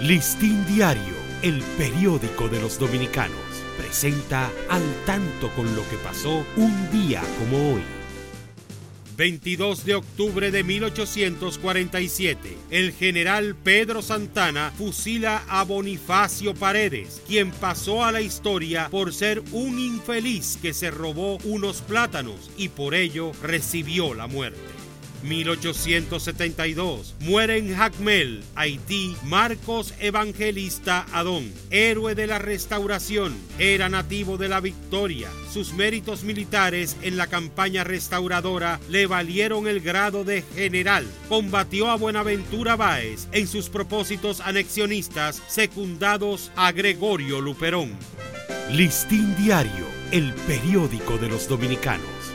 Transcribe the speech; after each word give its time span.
Listín 0.00 0.66
Diario, 0.66 1.14
el 1.42 1.62
periódico 1.78 2.48
de 2.48 2.60
los 2.60 2.80
dominicanos, 2.80 3.38
presenta 3.78 4.50
al 4.68 4.82
tanto 5.06 5.48
con 5.50 5.74
lo 5.76 5.88
que 5.88 5.96
pasó 5.98 6.44
un 6.56 6.90
día 6.90 7.22
como 7.38 7.74
hoy. 7.74 7.82
22 9.16 9.84
de 9.84 9.94
octubre 9.94 10.50
de 10.50 10.64
1847, 10.64 12.56
el 12.70 12.92
general 12.92 13.54
Pedro 13.54 14.02
Santana 14.02 14.72
fusila 14.76 15.44
a 15.48 15.62
Bonifacio 15.62 16.54
Paredes, 16.54 17.22
quien 17.26 17.52
pasó 17.52 18.04
a 18.04 18.10
la 18.10 18.20
historia 18.20 18.88
por 18.90 19.14
ser 19.14 19.44
un 19.52 19.78
infeliz 19.78 20.58
que 20.60 20.74
se 20.74 20.90
robó 20.90 21.38
unos 21.44 21.82
plátanos 21.82 22.50
y 22.56 22.68
por 22.68 22.96
ello 22.96 23.30
recibió 23.42 24.12
la 24.12 24.26
muerte. 24.26 24.83
1872. 25.24 27.14
Muere 27.20 27.58
en 27.58 27.74
Jacmel, 27.74 28.44
Haití, 28.54 29.16
Marcos 29.24 29.94
Evangelista 29.98 31.06
Adón, 31.12 31.52
héroe 31.70 32.14
de 32.14 32.26
la 32.26 32.38
restauración. 32.38 33.34
Era 33.58 33.88
nativo 33.88 34.36
de 34.36 34.48
la 34.48 34.60
Victoria. 34.60 35.30
Sus 35.52 35.72
méritos 35.72 36.22
militares 36.22 36.96
en 37.02 37.16
la 37.16 37.26
campaña 37.26 37.84
restauradora 37.84 38.80
le 38.88 39.06
valieron 39.06 39.66
el 39.66 39.80
grado 39.80 40.24
de 40.24 40.42
general. 40.54 41.06
Combatió 41.28 41.90
a 41.90 41.96
Buenaventura 41.96 42.76
Báez 42.76 43.26
en 43.32 43.48
sus 43.48 43.68
propósitos 43.68 44.40
anexionistas 44.40 45.42
secundados 45.48 46.52
a 46.56 46.72
Gregorio 46.72 47.40
Luperón. 47.40 47.92
Listín 48.70 49.34
Diario, 49.36 49.86
el 50.10 50.32
periódico 50.46 51.18
de 51.18 51.28
los 51.28 51.48
dominicanos 51.48 52.34